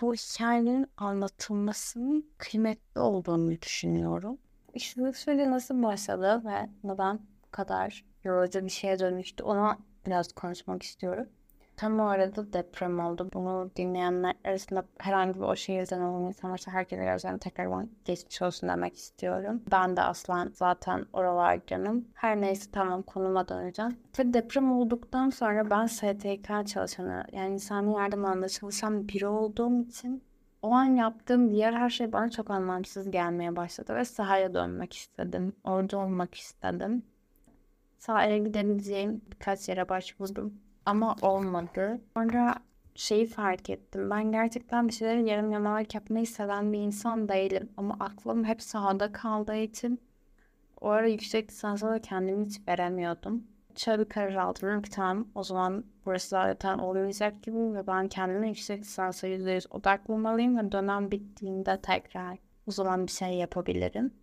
Bu 0.01 0.13
hikayelerin 0.13 0.87
anlatılmasının 0.97 2.29
kıymetli 2.37 3.01
olduğunu 3.01 3.61
düşünüyorum. 3.61 4.37
İşsizlik 4.73 5.17
süreci 5.17 5.51
nasıl 5.51 5.83
başladı 5.83 6.41
ve 6.45 6.69
neden 6.83 7.19
bu 7.47 7.51
kadar 7.51 8.05
yorucu 8.23 8.65
bir 8.65 8.69
şeye 8.69 8.99
dönüştü 8.99 9.43
ona 9.43 9.77
biraz 10.05 10.33
konuşmak 10.33 10.83
istiyorum. 10.83 11.27
Tam 11.77 11.99
o 11.99 12.05
arada 12.05 12.53
deprem 12.53 12.99
oldu. 12.99 13.29
Bunu 13.33 13.71
dinleyenler 13.75 14.33
arasında 14.45 14.85
herhangi 14.97 15.35
bir 15.35 15.41
o 15.41 15.55
şehirden 15.55 16.01
olan 16.01 16.23
insan 16.23 16.51
varsa 16.51 16.71
herkese 16.71 17.03
gerçekten 17.03 17.37
tekrar 17.37 17.85
geçmiş 18.05 18.41
olsun 18.41 18.69
demek 18.69 18.97
istiyorum. 18.97 19.61
Ben 19.71 19.97
de 19.97 20.01
aslan 20.01 20.51
zaten 20.53 21.05
oralardanım. 21.13 22.05
Her 22.13 22.41
neyse 22.41 22.71
tamam 22.71 23.01
konuma 23.01 23.47
döneceğim. 23.47 23.97
Ve 24.19 24.33
deprem 24.33 24.71
olduktan 24.71 25.29
sonra 25.29 25.69
ben 25.69 25.85
STK 25.85 26.67
çalışanı 26.67 27.25
yani 27.31 27.53
insani 27.53 27.93
yardım 27.93 28.25
alanında 28.25 28.49
çalışan 28.49 29.07
biri 29.07 29.27
olduğum 29.27 29.81
için 29.81 30.23
o 30.61 30.71
an 30.71 30.85
yaptığım 30.85 31.51
diğer 31.51 31.73
her 31.73 31.89
şey 31.89 32.13
bana 32.13 32.31
çok 32.31 32.51
anlamsız 32.51 33.11
gelmeye 33.11 33.55
başladı 33.55 33.95
ve 33.95 34.05
sahaya 34.05 34.53
dönmek 34.53 34.93
istedim. 34.93 35.53
Orada 35.63 35.97
olmak 35.97 36.35
istedim. 36.35 37.03
Sahaya 37.97 38.37
gidebileceğim 38.37 39.21
birkaç 39.31 39.69
yere 39.69 39.89
başvurdum 39.89 40.53
ama 40.85 41.15
olmadı. 41.21 42.01
Sonra 42.13 42.55
şeyi 42.95 43.27
fark 43.27 43.69
ettim. 43.69 44.09
Ben 44.09 44.31
gerçekten 44.31 44.87
bir 44.87 44.93
şeyleri 44.93 45.29
yarım 45.29 45.51
yamalak 45.51 45.95
yapmayı 45.95 46.27
seven 46.27 46.73
bir 46.73 46.79
insan 46.79 47.29
değilim. 47.29 47.69
Ama 47.77 47.97
aklım 47.99 48.43
hep 48.43 48.61
sahada 48.61 49.11
kaldığı 49.11 49.55
için 49.55 50.01
o 50.81 50.89
ara 50.89 51.07
yüksek 51.07 51.51
lisansa 51.51 51.89
da 51.91 52.01
kendimi 52.01 52.45
hiç 52.45 52.67
veremiyordum. 52.67 53.43
Bir 53.87 54.05
karar 54.05 54.35
aldım 54.35 54.81
ki 54.81 54.89
tamam 54.89 55.27
o 55.35 55.43
zaman 55.43 55.83
burası 56.05 56.27
zaten 56.27 56.77
olmayacak 56.77 57.43
gibi 57.43 57.57
ve 57.57 57.87
ben 57.87 58.07
kendime 58.07 58.47
yüksek 58.47 58.81
lisansa 58.81 59.27
%100 59.27 59.67
odaklanmalıyım 59.71 60.57
ve 60.57 60.71
dönem 60.71 61.11
bittiğinde 61.11 61.81
tekrar 61.81 62.37
o 62.67 62.71
zaman 62.71 63.07
bir 63.07 63.11
şey 63.11 63.33
yapabilirim. 63.33 64.13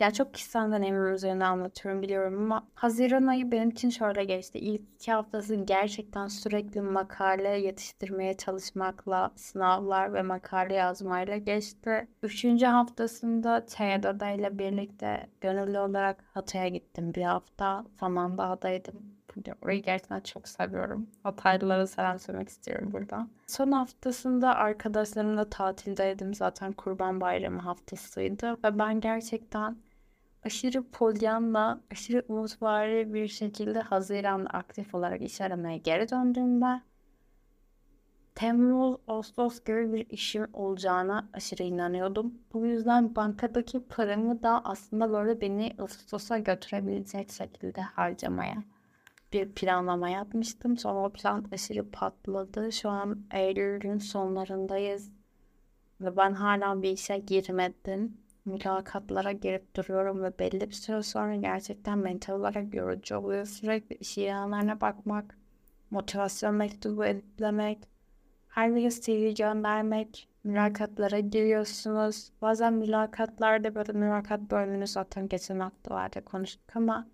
Ya 0.00 0.10
çok 0.10 0.34
kişisel 0.34 0.72
deneyimim 0.72 1.14
üzerine 1.14 1.44
anlatıyorum 1.44 2.02
biliyorum 2.02 2.42
ama 2.42 2.68
Haziran 2.74 3.26
ayı 3.26 3.52
benim 3.52 3.70
için 3.70 3.90
şöyle 3.90 4.24
geçti. 4.24 4.58
İlk 4.58 4.80
iki 4.94 5.12
haftası 5.12 5.54
gerçekten 5.54 6.28
sürekli 6.28 6.80
makale 6.80 7.48
yetiştirmeye 7.48 8.36
çalışmakla, 8.36 9.30
sınavlar 9.36 10.14
ve 10.14 10.22
makale 10.22 10.74
yazmayla 10.74 11.36
geçti. 11.36 12.08
Üçüncü 12.22 12.66
haftasında 12.66 13.66
TYDA'da 13.66 14.30
ile 14.30 14.58
birlikte 14.58 15.26
gönüllü 15.40 15.78
olarak 15.78 16.24
Hatay'a 16.34 16.68
gittim 16.68 17.14
bir 17.14 17.22
hafta. 17.22 17.84
Samandağ'daydım. 18.00 18.94
Orayı 19.62 19.82
gerçekten 19.82 20.20
çok 20.20 20.48
seviyorum. 20.48 21.06
Hataylılara 21.22 21.86
selam 21.86 22.18
söylemek 22.18 22.48
istiyorum 22.48 22.90
burada. 22.92 23.26
Son 23.46 23.72
haftasında 23.72 24.54
arkadaşlarımla 24.54 25.50
tatildeydim. 25.50 26.34
Zaten 26.34 26.72
Kurban 26.72 27.20
Bayramı 27.20 27.60
haftasıydı. 27.60 28.52
Ve 28.64 28.78
ben 28.78 29.00
gerçekten 29.00 29.76
aşırı 30.44 30.82
polyanla, 30.82 31.80
aşırı 31.90 32.24
umutvari 32.28 33.14
bir 33.14 33.28
şekilde 33.28 33.80
Haziran'da 33.80 34.50
aktif 34.50 34.94
olarak 34.94 35.22
iş 35.22 35.40
aramaya 35.40 35.76
geri 35.76 36.10
döndüğümde 36.10 36.80
Temmuz, 38.34 38.96
Ağustos 39.08 39.64
gibi 39.64 39.92
bir 39.92 40.10
işim 40.10 40.46
olacağına 40.52 41.28
aşırı 41.32 41.62
inanıyordum. 41.62 42.34
Bu 42.52 42.66
yüzden 42.66 43.16
bankadaki 43.16 43.84
paramı 43.84 44.42
da 44.42 44.64
aslında 44.64 45.12
böyle 45.12 45.40
beni 45.40 45.74
Ağustos'a 45.78 46.38
götürebilecek 46.38 47.30
şekilde 47.32 47.80
harcamaya 47.80 48.64
bir 49.32 49.52
planlama 49.52 50.08
yapmıştım. 50.08 50.76
Sonra 50.78 51.06
o 51.06 51.10
plan 51.10 51.44
aşırı 51.52 51.90
patladı. 51.90 52.72
Şu 52.72 52.88
an 52.88 53.18
Eylül'ün 53.34 53.98
sonlarındayız. 53.98 55.10
Ve 56.00 56.16
ben 56.16 56.32
hala 56.32 56.82
bir 56.82 56.90
işe 56.90 57.18
girmedim. 57.18 58.16
Mülakatlara 58.44 59.32
girip 59.32 59.76
duruyorum 59.76 60.22
ve 60.22 60.38
belli 60.38 60.60
bir 60.60 60.74
süre 60.74 61.02
sonra 61.02 61.34
gerçekten 61.34 61.98
mental 61.98 62.34
olarak 62.34 62.74
yorucu 62.74 63.16
oluyor. 63.16 63.46
Sürekli 63.46 63.96
iş 63.96 64.18
ilanlarına 64.18 64.80
bakmak, 64.80 65.38
motivasyon 65.90 66.54
mektubu 66.54 67.04
editlemek, 67.04 67.78
her 68.48 68.74
bir 68.74 68.90
CV 68.90 69.34
göndermek, 69.34 70.28
mülakatlara 70.44 71.18
giriyorsunuz. 71.20 72.32
Bazen 72.42 72.72
mülakatlarda 72.72 73.74
böyle 73.74 73.92
mülakat 73.92 74.40
bölümünü 74.40 74.86
zaten 74.86 75.28
geçen 75.28 75.60
haftalarda 75.60 76.20
konuştuk 76.24 76.76
ama 76.76 77.06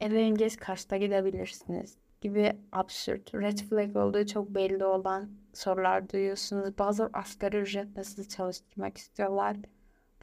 Evleneceğiz 0.00 0.56
kaçta 0.56 0.96
gidebilirsiniz 0.96 1.96
gibi 2.20 2.52
absürt, 2.72 3.34
red 3.34 3.58
flag 3.58 3.96
olduğu 3.96 4.26
çok 4.26 4.48
belli 4.48 4.84
olan 4.84 5.30
sorular 5.52 6.10
duyuyorsunuz. 6.10 6.78
Bazı 6.78 7.10
asgari 7.12 7.56
ücretle 7.56 8.04
sizi 8.04 8.28
çalıştırmak 8.28 8.98
istiyorlar. 8.98 9.56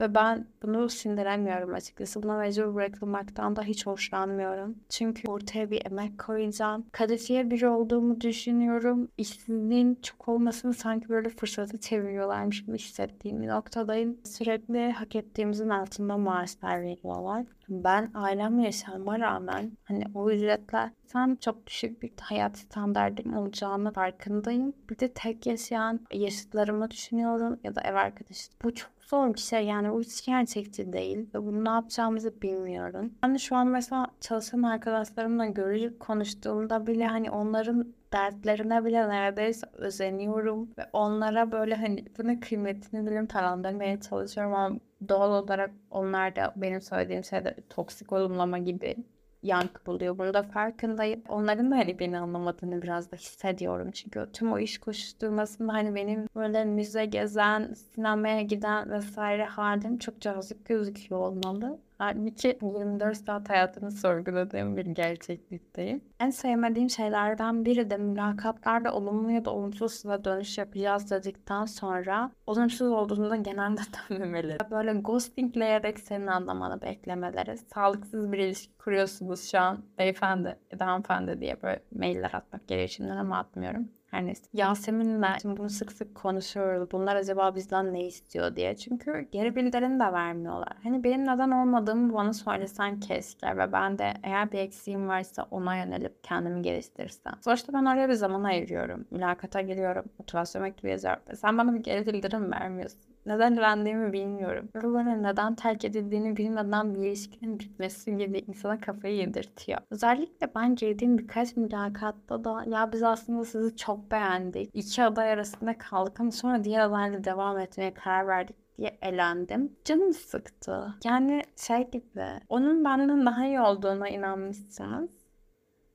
Ve 0.01 0.15
ben 0.15 0.45
bunu 0.63 0.89
sindiremiyorum 0.89 1.73
açıkçası. 1.73 2.23
Buna 2.23 2.37
mecbur 2.37 2.75
bırakılmaktan 2.75 3.55
da 3.55 3.63
hiç 3.63 3.85
hoşlanmıyorum. 3.85 4.75
Çünkü 4.89 5.31
ortaya 5.31 5.71
bir 5.71 5.85
emek 5.85 6.19
koyacağım. 6.19 6.85
Kadifiye 6.91 7.49
biri 7.49 7.67
olduğumu 7.67 8.21
düşünüyorum. 8.21 9.07
İşsizliğin 9.17 9.99
çok 10.01 10.27
olmasını 10.27 10.73
sanki 10.73 11.09
böyle 11.09 11.29
fırsatı 11.29 11.77
çeviriyorlarmış 11.77 12.65
gibi 12.65 12.77
hissettiğim 12.77 13.41
bir 13.41 13.47
noktadayım. 13.47 14.17
Sürekli 14.23 14.91
hak 14.91 15.15
ettiğimizin 15.15 15.69
altında 15.69 16.17
maaşlar 16.17 16.81
veriyorlar. 16.81 17.45
Ben 17.71 18.11
ailemle 18.13 18.63
yaşamama 18.63 19.19
rağmen 19.19 19.71
hani 19.83 20.03
o 20.15 20.31
ücretler 20.31 20.89
sen 21.05 21.37
çok 21.41 21.67
düşük 21.67 22.01
bir 22.01 22.11
hayat 22.21 22.57
standartım 22.57 23.37
olacağını 23.37 23.93
farkındayım. 23.93 24.73
Bir 24.89 24.99
de 24.99 25.13
tek 25.13 25.45
yaşayan 25.45 25.99
yaşıtlarımı 26.13 26.91
düşünüyorum 26.91 27.59
ya 27.63 27.75
da 27.75 27.81
ev 27.81 27.95
arkadaşı. 27.95 28.51
Bu 28.63 28.73
çok 28.73 28.91
zor 28.99 29.33
bir 29.33 29.39
şey 29.39 29.65
yani 29.65 29.91
bu 29.91 30.01
hiç 30.01 30.25
gerçekçi 30.25 30.93
değil 30.93 31.29
ve 31.33 31.45
bunu 31.45 31.65
ne 31.65 31.69
yapacağımızı 31.69 32.41
bilmiyorum. 32.41 33.13
De 33.23 33.37
şu 33.37 33.55
an 33.55 33.67
mesela 33.67 34.07
çalışan 34.21 34.63
arkadaşlarımla 34.63 35.45
görüşüp 35.45 35.99
konuştuğumda 35.99 36.87
bile 36.87 37.07
hani 37.07 37.31
onların 37.31 37.93
dertlerine 38.13 38.85
bile 38.85 39.09
neredeyse 39.09 39.67
özeniyorum 39.73 40.69
ve 40.77 40.89
onlara 40.93 41.51
böyle 41.51 41.75
hani 41.75 42.05
bunun 42.17 42.35
kıymetini 42.35 43.07
bilim 43.07 43.25
talandırmaya 43.27 44.01
çalışıyorum 44.01 44.53
ama 44.53 44.79
doğal 45.09 45.43
olarak 45.43 45.71
onlar 45.91 46.35
da 46.35 46.53
benim 46.55 46.81
söylediğim 46.81 47.23
şeyde 47.23 47.55
toksik 47.69 48.13
olumlama 48.13 48.57
gibi 48.57 48.95
yankı 49.43 49.85
buluyor. 49.85 50.17
Bunu 50.17 50.33
da 50.33 50.43
farkındayım. 50.43 51.23
Onların 51.29 51.71
da 51.71 51.75
hani 51.75 51.99
beni 51.99 52.19
anlamadığını 52.19 52.81
biraz 52.81 53.11
da 53.11 53.15
hissediyorum. 53.15 53.91
Çünkü 53.91 54.27
tüm 54.33 54.51
o 54.53 54.59
iş 54.59 54.77
koşturmasında 54.77 55.73
hani 55.73 55.95
benim 55.95 56.27
böyle 56.35 56.65
müze 56.65 57.05
gezen, 57.05 57.73
sinemaya 57.73 58.41
giden 58.41 58.91
vesaire 58.91 59.45
halim 59.45 59.97
çok 59.97 60.21
cazip 60.21 60.65
gözüküyor 60.65 61.21
olmalı. 61.21 61.79
Halbuki 62.01 62.57
24 62.61 63.17
saat 63.17 63.49
hayatını 63.49 63.91
sorguladığım 63.91 64.77
bir 64.77 64.85
gerçeklikteyim. 64.85 66.01
En 66.19 66.29
sevmediğim 66.29 66.89
şeylerden 66.89 67.65
biri 67.65 67.89
de 67.89 67.97
mülakatlarda 67.97 68.93
olumlu 68.93 69.31
ya 69.31 69.45
da 69.45 69.51
olumsuz 69.51 69.93
size 69.93 70.23
dönüş 70.23 70.57
yapacağız 70.57 71.11
dedikten 71.11 71.65
sonra 71.65 72.31
olumsuz 72.47 72.91
olduğunda 72.91 73.35
genelde 73.35 73.81
dönmemeleri. 74.09 74.57
Böyle 74.71 74.93
ghostingleyerek 74.93 75.99
senin 75.99 76.27
anlamanı 76.27 76.81
beklemeleri. 76.81 77.57
Sağlıksız 77.57 78.31
bir 78.31 78.37
ilişki 78.37 78.77
kuruyorsunuz 78.77 79.51
şu 79.51 79.59
an 79.59 79.83
beyefendi 79.97 80.57
ya 80.71 80.79
da 80.79 80.85
hanımefendi 80.85 81.41
diye 81.41 81.61
böyle 81.61 81.83
mailler 81.95 82.31
atmak 82.33 82.67
gerekiyor 82.67 83.09
ama 83.09 83.37
atmıyorum. 83.37 83.87
Her 84.11 84.25
neyse. 84.25 84.43
Yasemin'le 84.53 85.37
şimdi 85.41 85.57
bunu 85.57 85.69
sık 85.69 85.91
sık 85.91 86.15
konuşuyoruz. 86.15 86.91
Bunlar 86.91 87.15
acaba 87.15 87.55
bizden 87.55 87.93
ne 87.93 88.05
istiyor 88.05 88.55
diye. 88.55 88.75
Çünkü 88.75 89.27
geri 89.31 89.55
bildirim 89.55 89.99
de 89.99 90.03
vermiyorlar. 90.13 90.77
Hani 90.83 91.03
benim 91.03 91.21
neden 91.21 91.51
olmadığımı 91.51 92.13
bana 92.13 92.33
söylesen 92.33 92.99
keşke 92.99 93.57
ve 93.57 93.71
ben 93.71 93.97
de 93.99 94.13
eğer 94.23 94.51
bir 94.51 94.59
eksiğim 94.59 95.07
varsa 95.07 95.47
ona 95.51 95.77
yönelip 95.77 96.23
kendimi 96.23 96.61
geliştirirsem. 96.61 97.33
Sonuçta 97.41 97.73
ben 97.73 97.85
oraya 97.85 98.09
bir 98.09 98.13
zaman 98.13 98.43
ayırıyorum. 98.43 99.05
Mülakata 99.11 99.61
giriyorum. 99.61 100.05
Motivasyon 100.19 100.63
mektubu 100.63 100.87
yazıyorum. 100.87 101.21
Sen 101.35 101.57
bana 101.57 101.73
bir 101.73 101.79
geri 101.79 102.05
bildirim 102.05 102.51
vermiyorsun. 102.51 103.10
Neden 103.25 103.55
direndiğimi 103.55 104.13
bilmiyorum. 104.13 104.69
Buraların 104.75 105.23
neden 105.23 105.55
terk 105.55 105.85
edildiğini 105.85 106.37
bilmeden 106.37 106.95
bir 106.95 106.99
ilişkinin 106.99 107.59
bitmesi 107.59 108.17
gibi 108.17 108.39
insana 108.39 108.79
kafayı 108.79 109.15
yedirtiyor. 109.15 109.79
Özellikle 109.89 110.55
ben 110.55 110.75
girdiğim 110.75 111.17
birkaç 111.17 111.57
mülakatta 111.57 112.43
da 112.43 112.63
ya 112.67 112.91
biz 112.93 113.03
aslında 113.03 113.45
sizi 113.45 113.75
çok 113.77 114.11
beğendik. 114.11 114.71
İki 114.73 115.03
aday 115.03 115.31
arasında 115.31 115.77
kaldık 115.77 116.19
ama 116.19 116.31
sonra 116.31 116.63
diğer 116.63 116.79
adayla 116.79 117.23
devam 117.23 117.59
etmeye 117.59 117.93
karar 117.93 118.27
verdik 118.27 118.55
diye 118.77 118.97
elendim. 119.01 119.75
Canım 119.85 120.13
sıktı. 120.13 120.93
Yani 121.03 121.41
şey 121.57 121.91
gibi 121.91 122.25
onun 122.49 122.85
benden 122.85 123.25
daha 123.25 123.45
iyi 123.45 123.61
olduğuna 123.61 124.09
inanmışsınız 124.09 125.20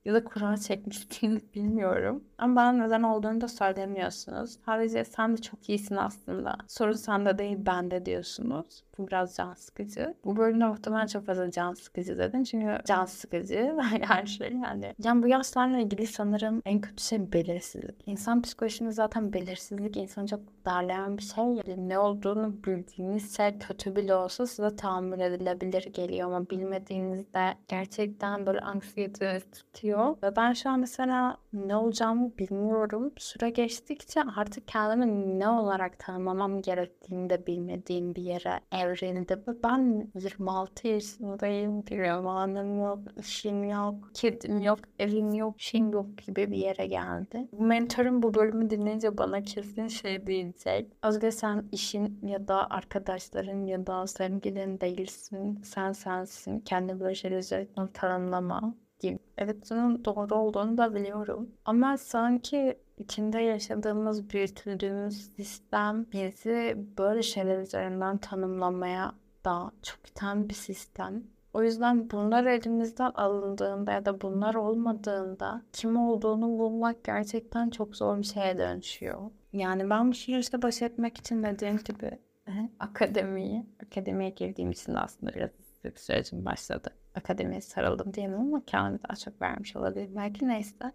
ya 0.07 0.15
da 0.15 0.25
kura 0.25 0.57
çekmiştiniz 0.57 1.43
bilmiyorum. 1.55 2.25
Ama 2.39 2.57
bana 2.57 2.73
neden 2.73 3.03
olduğunu 3.03 3.41
da 3.41 3.49
söylemiyorsunuz. 3.49 4.59
Sadece 4.67 5.05
sen 5.05 5.37
de 5.37 5.43
çok 5.43 5.69
iyisin 5.69 5.97
aslında. 5.97 6.57
Sorun 6.69 6.93
sende 6.93 7.39
değil 7.39 7.57
bende 7.67 8.07
diyorsunuz. 8.07 8.85
Bu 8.99 9.09
biraz 9.09 9.37
can 9.37 9.55
sıkıcı. 9.55 10.15
Bu 10.25 10.37
bölümde 10.37 10.65
muhtemelen 10.65 11.07
çok 11.07 11.27
fazla 11.27 11.51
can 11.51 11.75
sıkıcı 11.75 12.19
dedim. 12.19 12.45
Çünkü 12.45 12.79
can 12.85 13.05
sıkıcı 13.05 13.77
her 14.01 14.27
şey 14.27 14.53
yani. 14.53 14.95
Yani 15.05 15.23
bu 15.23 15.29
yaşlarla 15.29 15.79
ilgili 15.79 16.07
sanırım 16.07 16.63
en 16.65 16.81
kötü 16.81 17.03
şey 17.03 17.33
belirsizlik. 17.33 17.97
İnsan 18.07 18.43
psikolojisinde 18.43 18.91
zaten 18.91 19.33
belirsizlik 19.33 19.97
insanı 19.97 20.27
çok 20.27 20.41
darlayan 20.65 21.19
bir 21.19 21.23
şey. 21.23 21.45
Yani 21.45 21.89
ne 21.89 21.99
olduğunu 21.99 22.65
bildiğiniz 22.65 23.37
şey 23.37 23.59
kötü 23.59 23.97
bile 23.97 24.15
olsa 24.15 24.47
size 24.47 24.77
tahammül 24.77 25.21
edilebilir 25.21 25.87
geliyor 25.93 26.27
ama 26.29 26.51
bilmediğinizde 26.51 27.55
gerçekten 27.69 28.47
böyle 28.47 28.61
anksiyeteniz 28.61 29.45
tutuyor. 29.51 29.96
Ve 30.23 30.37
ben 30.37 30.53
şu 30.53 30.71
an 30.71 30.81
mesela 30.81 31.37
ne 31.53 31.77
olacağımı 31.77 32.39
bilmiyorum. 32.39 33.13
Süre 33.19 33.51
geçtikçe 33.51 34.23
artık 34.37 34.69
kendimi 34.69 35.39
ne 35.39 35.49
olarak 35.49 35.99
tanımlamam 35.99 36.63
gerektiğini 36.63 37.31
de 37.31 37.47
bilmediğim 37.47 38.15
bir 38.15 38.23
yere 38.23 38.61
evrildi. 38.73 39.43
Ben 39.65 40.11
26 40.15 40.89
yaşındayım. 40.89 41.87
Bir 41.87 41.99
romanım 41.99 42.81
yok, 42.81 42.99
işim 43.19 43.65
yok, 43.65 43.95
kedim 44.15 44.61
yok, 44.61 44.79
evim 44.99 45.35
yok, 45.35 45.55
şeyim 45.59 45.93
yok 45.93 46.19
gibi 46.19 46.51
bir 46.51 46.57
yere 46.57 46.87
geldi. 46.87 47.49
Mentorum 47.53 48.23
bu 48.23 48.35
bölümü 48.35 48.71
dinleyince 48.71 49.19
bana 49.19 49.43
kesin 49.43 49.89
şey 49.89 50.27
diyecek. 50.27 50.93
Özge 51.03 51.31
sen 51.31 51.65
işin 51.73 52.19
ya 52.23 52.49
da 52.49 52.71
arkadaşların 52.71 53.67
ya 53.67 53.87
da 53.87 54.07
sevgilin 54.07 54.81
değilsin. 54.81 55.61
Sen 55.65 55.93
sensin. 55.93 56.61
Kendi 56.61 57.01
böyle 57.01 57.15
şeyleri 57.15 57.69
tanımlama 57.95 58.75
gibi. 59.11 59.19
Evet 59.39 59.57
bunun 59.71 60.05
doğru 60.05 60.35
olduğunu 60.35 60.79
da 60.79 60.95
biliyorum. 60.95 61.51
Ama 61.65 61.97
sanki 61.99 62.79
içinde 62.99 63.39
yaşadığımız, 63.39 64.31
büyütüldüğümüz 64.31 65.35
sistem 65.37 66.07
bizi 66.13 66.77
böyle 66.99 67.23
şeyler 67.23 67.59
üzerinden 67.59 68.19
tanımlamaya 68.19 69.15
da 69.45 69.71
çok 69.83 70.09
iten 70.09 70.49
bir 70.49 70.55
sistem. 70.55 71.23
O 71.57 71.63
yüzden 71.63 72.11
bunlar 72.11 72.45
elimizden 72.45 73.11
alındığında 73.15 73.93
ya 73.93 74.05
da 74.05 74.21
bunlar 74.21 74.55
olmadığında 74.55 75.63
kim 75.73 75.97
olduğunu 75.97 76.59
bulmak 76.59 77.05
gerçekten 77.05 77.71
çok 77.71 77.97
zor 77.97 78.19
bir 78.19 78.25
şeye 78.25 78.59
dönüşüyor. 78.59 79.31
Yani 79.53 79.91
ben 79.91 80.09
bu 80.11 80.15
süreçte 80.15 80.63
baş 80.63 80.83
etmek 80.83 81.17
için 81.17 81.43
dediğim 81.43 81.77
gibi 81.77 82.19
eh, 82.47 82.69
akademiyi, 82.81 83.67
akademiye 83.87 84.31
girdiğim 84.31 84.71
için 84.71 84.95
aslında 84.95 85.35
biraz 85.35 85.51
bir 85.85 85.97
sürecim 85.97 86.45
başladı. 86.45 86.91
Akademiye 87.17 87.61
sarıldım 87.61 88.15
diyemem 88.15 88.41
ama 88.41 88.65
kendimi 88.67 89.03
daha 89.03 89.17
çok 89.17 89.43
vermiş 89.43 89.77
olabilirim. 89.77 90.17
Belki 90.17 90.49
neyse. 90.49 90.93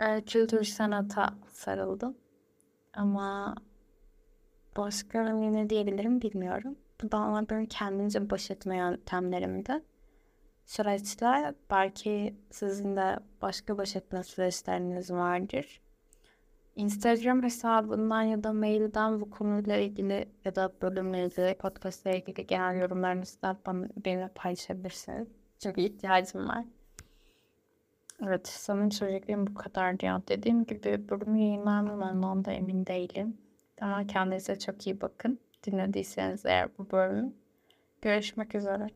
Ee, 0.00 0.22
kültür 0.24 0.64
sanata 0.64 1.34
sarıldım. 1.48 2.16
Ama 2.94 3.54
başka 4.76 5.22
ne 5.22 5.70
diyebilirim 5.70 6.22
bilmiyorum. 6.22 6.76
Bu 7.02 7.12
da 7.12 7.16
ama 7.18 7.48
benim 7.48 7.66
kendimce 7.66 8.30
baş 8.30 8.50
etme 8.50 8.76
yöntemlerimdi. 8.76 9.82
Süreçte 10.66 11.54
belki 11.70 12.36
sizin 12.50 12.96
de 12.96 13.18
başka 13.42 13.78
baş 13.78 13.96
etme 13.96 14.22
süreçleriniz 14.22 15.10
vardır. 15.10 15.80
Instagram 16.76 17.42
hesabından 17.42 18.22
ya 18.22 18.44
da 18.44 18.52
mailden 18.52 19.20
bu 19.20 19.30
konuyla 19.30 19.76
ilgili 19.76 20.28
ya 20.44 20.54
da 20.54 20.72
bölümle 20.82 21.24
ilgili, 21.24 21.54
podcastla 21.54 22.10
ilgili 22.10 22.46
genel 22.46 22.80
yorumlarınızı 22.80 23.42
da 23.42 23.56
bana, 23.66 23.88
benimle 24.04 24.28
paylaşabilirsiniz. 24.28 25.28
Çünkü 25.58 25.80
ihtiyacım 25.80 26.48
var. 26.48 26.64
Evet, 28.22 28.48
sanırım 28.48 28.92
söyleyeceklerim 28.92 29.46
bu 29.46 29.54
kadardı 29.54 30.06
ya. 30.06 30.22
Dediğim 30.28 30.64
gibi 30.64 31.08
bölümü 31.08 31.66
de 32.22 32.26
ondan 32.26 32.54
emin 32.54 32.86
değilim. 32.86 33.36
Ama 33.80 34.06
kendinize 34.06 34.58
çok 34.58 34.86
iyi 34.86 35.00
bakın. 35.00 35.38
Dinlediyseniz 35.66 36.46
eğer 36.46 36.68
bu 36.78 36.90
bölümü. 36.90 37.32
Görüşmek 38.02 38.54
üzere. 38.54 38.90